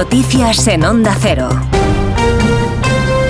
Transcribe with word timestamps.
Noticias 0.00 0.66
en 0.66 0.82
Onda 0.82 1.14
Cero. 1.20 1.50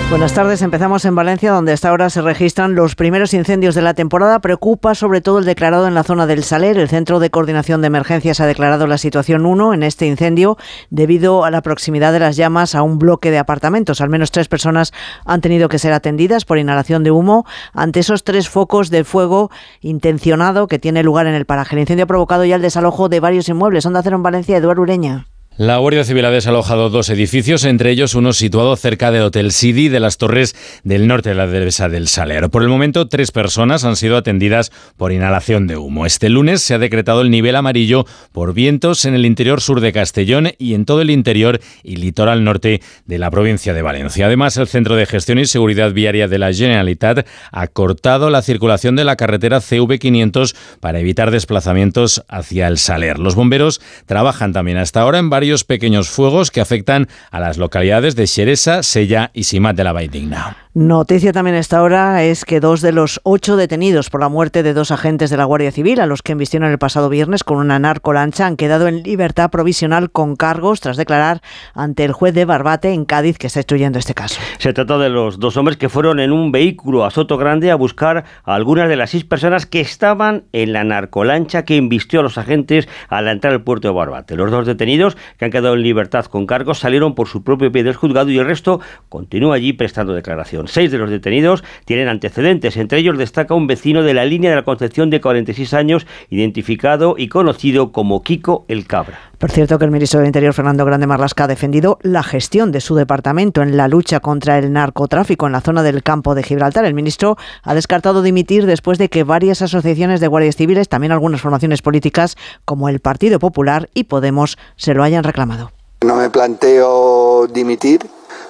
Buenas 0.08 0.34
tardes, 0.34 0.62
empezamos 0.62 1.04
en 1.04 1.16
Valencia, 1.16 1.50
donde 1.50 1.72
hasta 1.72 1.88
ahora 1.88 2.10
se 2.10 2.22
registran 2.22 2.76
los 2.76 2.94
primeros 2.94 3.34
incendios 3.34 3.74
de 3.74 3.82
la 3.82 3.94
temporada. 3.94 4.38
Preocupa 4.38 4.94
sobre 4.94 5.20
todo 5.20 5.40
el 5.40 5.46
declarado 5.46 5.88
en 5.88 5.94
la 5.94 6.04
zona 6.04 6.28
del 6.28 6.44
Saler. 6.44 6.78
El 6.78 6.88
Centro 6.88 7.18
de 7.18 7.30
Coordinación 7.30 7.80
de 7.80 7.88
Emergencias 7.88 8.38
ha 8.38 8.46
declarado 8.46 8.86
la 8.86 8.98
situación 8.98 9.46
1 9.46 9.74
en 9.74 9.82
este 9.82 10.06
incendio 10.06 10.58
debido 10.90 11.44
a 11.44 11.50
la 11.50 11.60
proximidad 11.60 12.12
de 12.12 12.20
las 12.20 12.36
llamas 12.36 12.76
a 12.76 12.82
un 12.82 13.00
bloque 13.00 13.32
de 13.32 13.38
apartamentos. 13.38 14.00
Al 14.00 14.08
menos 14.08 14.30
tres 14.30 14.46
personas 14.46 14.92
han 15.24 15.40
tenido 15.40 15.68
que 15.68 15.80
ser 15.80 15.92
atendidas 15.92 16.44
por 16.44 16.58
inhalación 16.58 17.02
de 17.02 17.10
humo 17.10 17.46
ante 17.72 17.98
esos 17.98 18.22
tres 18.22 18.48
focos 18.48 18.90
de 18.90 19.02
fuego 19.02 19.50
intencionado 19.80 20.68
que 20.68 20.78
tiene 20.78 21.02
lugar 21.02 21.26
en 21.26 21.34
el 21.34 21.46
paraje. 21.46 21.74
El 21.74 21.80
incendio 21.80 22.04
ha 22.04 22.06
provocado 22.06 22.44
ya 22.44 22.54
el 22.54 22.62
desalojo 22.62 23.08
de 23.08 23.18
varios 23.18 23.48
inmuebles. 23.48 23.84
Onda 23.86 24.04
Cero 24.04 24.14
en 24.14 24.22
Valencia, 24.22 24.56
Eduardo 24.56 24.82
Ureña. 24.82 25.29
La 25.60 25.76
Guardia 25.76 26.04
Civil 26.04 26.24
ha 26.24 26.30
desalojado 26.30 26.88
dos 26.88 27.10
edificios, 27.10 27.66
entre 27.66 27.90
ellos 27.90 28.14
uno 28.14 28.32
situado 28.32 28.74
cerca 28.76 29.10
del 29.10 29.24
Hotel 29.24 29.52
City 29.52 29.90
de 29.90 30.00
las 30.00 30.16
Torres 30.16 30.56
del 30.84 31.06
norte 31.06 31.28
de 31.28 31.34
la 31.34 31.46
Devesa 31.46 31.90
del 31.90 32.08
Salero. 32.08 32.48
Por 32.48 32.62
el 32.62 32.70
momento, 32.70 33.08
tres 33.08 33.30
personas 33.30 33.84
han 33.84 33.96
sido 33.96 34.16
atendidas 34.16 34.72
por 34.96 35.12
inhalación 35.12 35.66
de 35.66 35.76
humo. 35.76 36.06
Este 36.06 36.30
lunes 36.30 36.62
se 36.62 36.72
ha 36.72 36.78
decretado 36.78 37.20
el 37.20 37.30
nivel 37.30 37.56
amarillo 37.56 38.06
por 38.32 38.54
vientos 38.54 39.04
en 39.04 39.12
el 39.12 39.26
interior 39.26 39.60
sur 39.60 39.82
de 39.82 39.92
Castellón 39.92 40.48
y 40.56 40.72
en 40.72 40.86
todo 40.86 41.02
el 41.02 41.10
interior 41.10 41.60
y 41.82 41.96
litoral 41.96 42.42
norte 42.42 42.80
de 43.04 43.18
la 43.18 43.30
provincia 43.30 43.74
de 43.74 43.82
Valencia. 43.82 44.24
Además, 44.24 44.56
el 44.56 44.66
Centro 44.66 44.96
de 44.96 45.04
Gestión 45.04 45.40
y 45.40 45.44
Seguridad 45.44 45.92
Viaria 45.92 46.26
de 46.26 46.38
la 46.38 46.54
Generalitat 46.54 47.26
ha 47.52 47.66
cortado 47.66 48.30
la 48.30 48.40
circulación 48.40 48.96
de 48.96 49.04
la 49.04 49.16
carretera 49.16 49.58
CV500 49.58 50.56
para 50.80 51.00
evitar 51.00 51.30
desplazamientos 51.30 52.24
hacia 52.28 52.66
el 52.66 52.78
Saler. 52.78 53.18
Los 53.18 53.34
bomberos 53.34 53.82
trabajan 54.06 54.54
también 54.54 54.78
hasta 54.78 55.02
ahora 55.02 55.18
en 55.18 55.28
varios 55.28 55.49
pequeños 55.64 56.08
fuegos 56.08 56.50
que 56.50 56.60
afectan 56.60 57.08
a 57.30 57.40
las 57.40 57.58
localidades 57.58 58.16
de 58.16 58.26
Xeresa, 58.26 58.82
Sella 58.82 59.30
y 59.34 59.44
Simat 59.44 59.76
de 59.76 59.84
la 59.84 59.92
Valldigna. 59.92 60.56
Noticia 60.72 61.32
también 61.32 61.56
esta 61.56 61.78
ahora 61.78 62.22
es 62.22 62.44
que 62.44 62.60
dos 62.60 62.80
de 62.80 62.92
los 62.92 63.20
ocho 63.24 63.56
detenidos 63.56 64.08
por 64.08 64.20
la 64.20 64.28
muerte 64.28 64.62
de 64.62 64.72
dos 64.72 64.92
agentes 64.92 65.28
de 65.28 65.36
la 65.36 65.44
Guardia 65.44 65.72
Civil, 65.72 65.98
a 65.98 66.06
los 66.06 66.22
que 66.22 66.30
embistieron 66.30 66.70
el 66.70 66.78
pasado 66.78 67.08
viernes 67.08 67.42
con 67.42 67.58
una 67.58 67.80
narcolancha, 67.80 68.46
han 68.46 68.56
quedado 68.56 68.86
en 68.86 69.02
libertad 69.02 69.50
provisional 69.50 70.12
con 70.12 70.36
cargos 70.36 70.78
tras 70.80 70.96
declarar 70.96 71.40
ante 71.74 72.04
el 72.04 72.12
juez 72.12 72.34
de 72.34 72.44
Barbate 72.44 72.92
en 72.92 73.04
Cádiz 73.04 73.36
que 73.36 73.48
está 73.48 73.58
instruyendo 73.58 73.98
este 73.98 74.14
caso. 74.14 74.40
Se 74.58 74.72
trata 74.72 74.96
de 74.98 75.08
los 75.08 75.40
dos 75.40 75.56
hombres 75.56 75.76
que 75.76 75.88
fueron 75.88 76.20
en 76.20 76.30
un 76.30 76.52
vehículo 76.52 77.04
a 77.04 77.10
Soto 77.10 77.36
Grande 77.36 77.72
a 77.72 77.74
buscar 77.74 78.24
a 78.44 78.54
algunas 78.54 78.88
de 78.88 78.94
las 78.94 79.10
seis 79.10 79.24
personas 79.24 79.66
que 79.66 79.80
estaban 79.80 80.44
en 80.52 80.72
la 80.72 80.84
narcolancha 80.84 81.64
que 81.64 81.78
embistió 81.78 82.20
a 82.20 82.22
los 82.22 82.38
agentes 82.38 82.88
al 83.08 83.26
entrar 83.26 83.54
al 83.54 83.64
puerto 83.64 83.88
de 83.88 83.94
Barbate. 83.94 84.36
Los 84.36 84.52
dos 84.52 84.66
detenidos, 84.66 85.16
que 85.36 85.46
han 85.46 85.50
quedado 85.50 85.74
en 85.74 85.82
libertad 85.82 86.26
con 86.26 86.46
cargos, 86.46 86.78
salieron 86.78 87.16
por 87.16 87.26
su 87.26 87.42
propio 87.42 87.72
pie 87.72 87.82
del 87.82 87.96
juzgado 87.96 88.30
y 88.30 88.38
el 88.38 88.46
resto 88.46 88.80
continúa 89.08 89.56
allí 89.56 89.72
prestando 89.72 90.14
declaración. 90.14 90.59
Seis 90.68 90.90
de 90.90 90.98
los 90.98 91.10
detenidos 91.10 91.64
tienen 91.84 92.08
antecedentes. 92.08 92.76
Entre 92.76 92.98
ellos 92.98 93.18
destaca 93.18 93.54
un 93.54 93.66
vecino 93.66 94.02
de 94.02 94.14
la 94.14 94.24
línea 94.24 94.50
de 94.50 94.56
la 94.56 94.64
Concepción 94.64 95.10
de 95.10 95.20
46 95.20 95.74
años, 95.74 96.06
identificado 96.28 97.14
y 97.16 97.28
conocido 97.28 97.92
como 97.92 98.22
Kiko 98.22 98.64
el 98.68 98.86
Cabra. 98.86 99.18
Por 99.38 99.50
cierto, 99.50 99.78
que 99.78 99.86
el 99.86 99.90
ministro 99.90 100.20
del 100.20 100.26
Interior, 100.26 100.52
Fernando 100.52 100.84
Grande 100.84 101.06
Marlasca, 101.06 101.44
ha 101.44 101.48
defendido 101.48 101.98
la 102.02 102.22
gestión 102.22 102.72
de 102.72 102.82
su 102.82 102.94
departamento 102.94 103.62
en 103.62 103.76
la 103.76 103.88
lucha 103.88 104.20
contra 104.20 104.58
el 104.58 104.72
narcotráfico 104.72 105.46
en 105.46 105.52
la 105.52 105.62
zona 105.62 105.82
del 105.82 106.02
campo 106.02 106.34
de 106.34 106.42
Gibraltar. 106.42 106.84
El 106.84 106.92
ministro 106.92 107.36
ha 107.62 107.74
descartado 107.74 108.22
dimitir 108.22 108.66
después 108.66 108.98
de 108.98 109.08
que 109.08 109.24
varias 109.24 109.62
asociaciones 109.62 110.20
de 110.20 110.26
guardias 110.26 110.56
civiles, 110.56 110.88
también 110.88 111.12
algunas 111.12 111.40
formaciones 111.40 111.80
políticas 111.80 112.36
como 112.66 112.88
el 112.88 113.00
Partido 113.00 113.38
Popular 113.38 113.88
y 113.94 114.04
Podemos, 114.04 114.58
se 114.76 114.92
lo 114.92 115.02
hayan 115.02 115.24
reclamado. 115.24 115.72
No 116.02 116.16
me 116.16 116.28
planteo 116.28 117.46
dimitir 117.46 118.00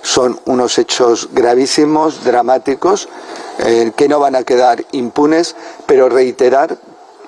son 0.03 0.41
unos 0.47 0.79
hechos 0.79 1.29
gravísimos, 1.33 2.25
dramáticos, 2.25 3.09
eh, 3.59 3.93
que 3.97 4.09
no 4.09 4.19
van 4.19 4.37
a 4.37 4.45
quedar 4.45 4.85
impunes, 4.93 5.57
pero 5.87 6.09
reiterar 6.09 6.79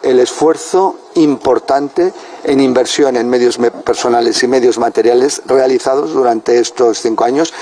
el 0.03 0.19
esfuerzo 0.19 0.97
importante 1.15 2.13
en 2.45 2.61
inversión 2.61 3.17
en 3.17 3.29
medios 3.29 3.59
personales 3.85 4.43
y 4.43 4.49
medios 4.49 4.79
materiales 4.79 5.43
realizados 5.47 6.13
durante 6.13 6.59
estos 6.59 6.99
cinco 6.99 7.25
años. 7.25 7.53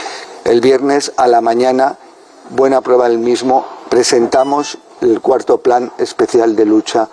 El 0.44 0.60
viernes 0.60 1.12
a 1.16 1.26
la 1.26 1.40
mañana, 1.40 1.98
buena 2.50 2.80
prueba 2.80 3.08
del 3.08 3.18
mismo, 3.18 3.66
presentamos 3.88 4.78
el 5.00 5.20
cuarto 5.20 5.58
plan 5.58 5.92
especial 5.98 6.56
de 6.56 6.64
lucha 6.64 7.08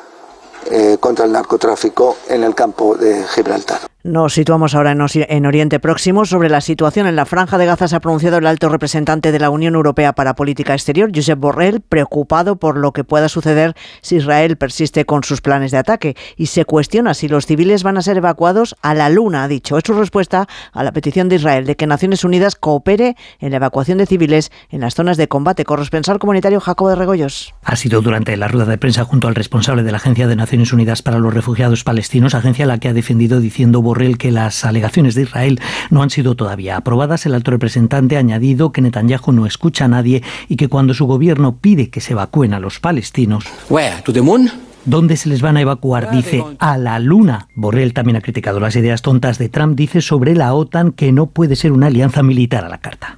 eh, 0.69 0.97
contra 0.99 1.25
el 1.25 1.31
narcotráfico 1.31 2.17
en 2.27 2.43
el 2.43 2.55
campo 2.55 2.95
de 2.95 3.23
Gibraltar. 3.27 3.79
Nos 4.07 4.35
situamos 4.35 4.73
ahora 4.73 4.93
en, 4.93 5.45
Oriente 5.45 5.81
Próximo. 5.81 6.23
Sobre 6.23 6.47
la 6.47 6.61
situación 6.61 7.07
en 7.07 7.17
la 7.17 7.25
Franja 7.25 7.57
de 7.57 7.65
Gaza 7.65 7.89
se 7.89 7.95
ha 7.97 7.99
pronunciado 7.99 8.37
el 8.37 8.47
alto 8.47 8.69
representante 8.69 9.33
de 9.33 9.39
la 9.39 9.49
Unión 9.49 9.75
Europea 9.75 10.13
para 10.13 10.33
Política 10.33 10.73
Exterior, 10.73 11.11
Josep 11.13 11.37
Borrell, 11.37 11.81
preocupado 11.81 12.55
por 12.55 12.77
lo 12.77 12.93
que 12.93 13.03
pueda 13.03 13.27
suceder 13.27 13.75
si 14.01 14.15
Israel 14.15 14.55
persiste 14.55 15.03
con 15.03 15.25
sus 15.25 15.41
planes 15.41 15.71
de 15.71 15.77
ataque 15.79 16.15
y 16.37 16.45
se 16.45 16.63
cuestiona 16.63 17.13
si 17.13 17.27
los 17.27 17.45
civiles 17.45 17.83
van 17.83 17.97
a 17.97 18.01
ser 18.01 18.15
evacuados 18.15 18.77
a 18.81 18.93
la 18.93 19.09
Luna, 19.09 19.43
ha 19.43 19.49
dicho. 19.49 19.77
Es 19.77 19.83
su 19.85 19.91
respuesta 19.91 20.47
a 20.71 20.83
la 20.85 20.93
petición 20.93 21.27
de 21.27 21.35
Israel 21.35 21.65
de 21.65 21.75
que 21.75 21.85
Naciones 21.85 22.23
Unidas 22.23 22.55
coopere 22.55 23.17
en 23.41 23.49
la 23.49 23.57
evacuación 23.57 23.97
de 23.97 24.05
civiles 24.05 24.53
en 24.69 24.79
las 24.79 24.95
zonas 24.95 25.17
de 25.17 25.27
combate. 25.27 25.65
Corresponsal 25.65 26.17
comunitario 26.17 26.61
Jacobo 26.61 26.91
de 26.91 26.95
Regoyos. 26.95 27.53
Ha 27.61 27.75
sido 27.75 28.01
durante 28.01 28.37
la 28.37 28.47
rueda 28.47 28.67
de 28.67 28.77
prensa 28.77 29.03
junto 29.03 29.27
al 29.27 29.35
responsable 29.35 29.83
de 29.83 29.91
la 29.91 29.97
Agencia 29.97 30.27
de 30.27 30.37
Naciones 30.37 30.71
Unidas 30.71 31.01
para 31.01 31.19
los 31.19 31.33
Refugiados 31.33 31.83
Palestinos, 31.83 32.35
agencia 32.35 32.65
la 32.65 32.77
que 32.77 32.87
ha 32.87 32.93
defendido 32.93 33.41
diciendo 33.41 33.81
Borrell 33.81 33.96
el 34.03 34.17
que 34.17 34.31
las 34.31 34.65
alegaciones 34.65 35.15
de 35.15 35.23
Israel 35.23 35.59
no 35.89 36.03
han 36.03 36.09
sido 36.09 36.35
todavía 36.35 36.77
aprobadas, 36.77 37.25
el 37.25 37.33
alto 37.33 37.51
representante 37.51 38.15
ha 38.15 38.19
añadido 38.19 38.71
que 38.71 38.81
Netanyahu 38.81 39.31
no 39.31 39.45
escucha 39.45 39.85
a 39.85 39.87
nadie 39.87 40.23
y 40.47 40.55
que 40.55 40.67
cuando 40.67 40.93
su 40.93 41.05
gobierno 41.05 41.57
pide 41.57 41.89
que 41.89 42.01
se 42.01 42.13
evacúen 42.13 42.53
a 42.53 42.59
los 42.59 42.79
palestinos, 42.79 43.45
¿Dónde 44.85 45.17
se 45.17 45.27
les 45.27 45.41
van 45.41 45.57
a 45.57 45.61
evacuar? 45.61 46.11
Dice, 46.11 46.45
a 46.59 46.77
la 46.77 46.97
luna. 46.99 47.49
Borrell 47.55 47.93
también 47.93 48.15
ha 48.15 48.21
criticado 48.21 48.61
las 48.61 48.73
ideas 48.77 49.01
tontas 49.01 49.37
de 49.37 49.49
Trump. 49.49 49.75
Dice 49.75 49.99
sobre 49.99 50.33
la 50.33 50.53
OTAN 50.53 50.93
que 50.93 51.11
no 51.11 51.25
puede 51.25 51.57
ser 51.57 51.73
una 51.73 51.87
alianza 51.87 52.23
militar 52.23 52.63
a 52.63 52.69
la 52.69 52.77
carta. 52.77 53.17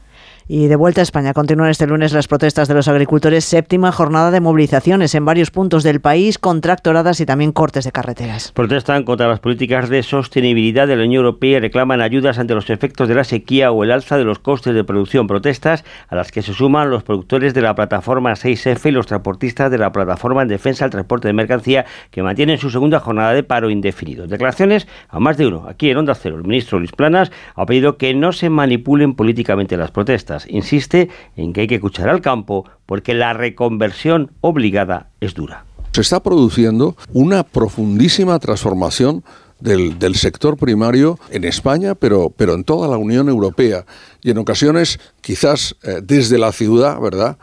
Y 0.52 0.66
de 0.66 0.76
vuelta 0.76 1.02
a 1.02 1.04
España, 1.04 1.36
continúan 1.36 1.70
este 1.70 1.86
lunes 1.86 2.12
las 2.12 2.28
protestas 2.28 2.68
de 2.68 2.74
los 2.74 2.88
agricultores, 2.88 3.46
séptima 3.46 3.92
jornada 3.92 4.32
de 4.32 4.42
movilizaciones 4.42 5.14
en 5.14 5.24
varios 5.24 5.52
puntos 5.52 5.84
del 5.84 6.02
país, 6.02 6.40
con 6.40 6.60
tractoradas 6.60 7.20
y 7.20 7.28
también 7.28 7.52
cortes 7.52 7.86
de 7.86 7.92
carreteras. 7.92 8.52
Protestan 8.54 9.04
contra 9.04 9.28
las 9.28 9.42
políticas 9.42 9.90
de 9.90 10.02
sostenibilidad 10.02 10.88
de 10.88 10.96
la 10.96 11.04
Unión 11.04 11.24
Europea 11.24 11.58
y 11.58 11.60
reclaman 11.60 12.02
ayudas 12.02 12.40
ante 12.40 12.56
los 12.56 12.72
efectos 12.72 13.08
de 13.08 13.14
la 13.14 13.26
sequía 13.26 13.72
o 13.72 13.84
el 13.84 13.92
alza 13.92 14.18
de 14.18 14.24
los 14.24 14.40
costes 14.40 14.74
de 14.74 14.84
producción. 14.84 15.28
Protestas 15.28 15.86
a 16.08 16.16
las 16.16 16.32
que 16.32 16.42
se 16.42 16.56
suman 16.56 16.90
los 16.90 17.04
productores 17.04 17.54
de 17.54 17.62
la 17.62 17.76
plataforma 17.76 18.32
6F 18.32 18.90
y 18.90 18.92
los 18.92 19.06
transportistas 19.06 19.70
de 19.70 19.78
la 19.78 19.92
plataforma 19.92 20.42
en 20.42 20.48
defensa 20.48 20.84
del 20.86 20.92
transporte 20.94 21.28
de 21.28 21.34
mercancía 21.36 21.86
que 22.10 22.24
mantienen 22.24 22.58
su 22.58 22.72
segunda 22.72 23.00
jornada 23.00 23.34
de 23.34 23.44
paro 23.44 23.70
indefinido. 23.70 24.26
Declaraciones 24.26 24.88
a 25.10 25.20
más 25.20 25.38
de 25.38 25.46
uno. 25.46 25.68
Aquí 25.70 25.92
en 25.92 25.98
Onda 25.98 26.16
Cero, 26.16 26.38
el 26.38 26.44
ministro 26.44 26.80
Luis 26.80 26.92
Planas 26.92 27.32
ha 27.54 27.68
pedido 27.68 27.98
que 27.98 28.16
no 28.16 28.32
se 28.32 28.50
manipulen 28.50 29.14
políticamente 29.14 29.78
las 29.78 29.92
protestas 29.92 30.39
insiste 30.48 31.10
en 31.36 31.54
que 31.54 31.62
hay 31.62 31.68
que 31.68 31.76
escuchar 31.76 32.10
al 32.10 32.22
campo 32.22 32.66
porque 32.86 33.14
la 33.14 33.34
reconversión 33.34 34.32
obligada 34.42 35.10
es 35.20 35.34
dura. 35.34 35.66
Se 35.92 36.02
está 36.02 36.22
produciendo 36.22 36.96
una 37.14 37.44
profundísima 37.44 38.38
transformación 38.40 39.24
del, 39.60 40.16
sector 40.16 40.58
primario 40.58 41.20
en 41.30 41.44
España, 41.44 41.96
pero, 41.96 42.30
pero 42.36 42.54
en 42.54 42.64
toda 42.64 42.88
la 42.88 42.98
Unión 42.98 43.28
Europea. 43.30 43.86
Y 44.22 44.32
en 44.32 44.38
ocasiones, 44.38 45.00
quizás 45.22 45.76
eh, 45.84 46.02
desde 46.04 46.38
la 46.38 46.52
ciudad, 46.52 47.00
¿verdad? 47.00 47.38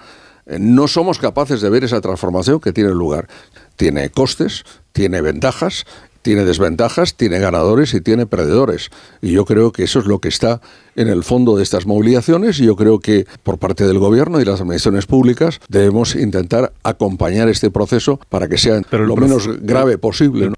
Eh, 0.46 0.58
no 0.58 0.88
somos 0.88 1.18
capaces 1.18 1.60
de 1.60 1.70
ver 1.70 1.84
esa 1.84 2.00
transformación 2.00 2.60
que 2.60 2.72
tiene 2.72 2.90
lugar. 2.90 3.28
Tiene 3.76 4.10
costes, 4.10 4.64
tiene 4.92 5.20
ventajas 5.20 5.84
tiene 6.26 6.44
desventajas, 6.44 7.14
tiene 7.14 7.38
ganadores 7.38 7.94
y 7.94 8.00
tiene 8.00 8.26
perdedores. 8.26 8.90
Y 9.22 9.30
yo 9.30 9.44
creo 9.44 9.70
que 9.70 9.84
eso 9.84 10.00
es 10.00 10.06
lo 10.06 10.18
que 10.18 10.26
está 10.26 10.60
en 10.96 11.06
el 11.06 11.22
fondo 11.22 11.56
de 11.56 11.62
estas 11.62 11.86
movilizaciones 11.86 12.58
y 12.58 12.64
yo 12.64 12.74
creo 12.74 12.98
que 12.98 13.26
por 13.44 13.58
parte 13.58 13.86
del 13.86 14.00
gobierno 14.00 14.40
y 14.40 14.44
las 14.44 14.60
administraciones 14.60 15.06
públicas 15.06 15.60
debemos 15.68 16.16
intentar 16.16 16.72
acompañar 16.82 17.48
este 17.48 17.70
proceso 17.70 18.18
para 18.28 18.48
que 18.48 18.58
sea 18.58 18.82
lo 18.90 19.14
menos 19.14 19.46
grave 19.62 19.98
posible. 19.98 20.50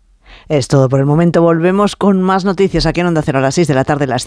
Es 0.48 0.68
todo 0.68 0.88
por 0.88 1.00
el 1.00 1.04
momento. 1.04 1.42
Volvemos 1.42 1.94
con 1.94 2.22
más 2.22 2.46
noticias 2.46 2.86
aquí 2.86 3.00
en 3.00 3.08
Onda 3.08 3.20
Cero 3.20 3.40
a 3.40 3.42
las 3.42 3.54
6 3.54 3.68
de 3.68 3.74
la 3.74 3.84
tarde, 3.84 4.06
las 4.06 4.24
5. 4.24 4.26